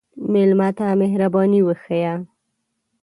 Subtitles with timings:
[0.31, 2.13] مېلمه ته مهرباني وښیه.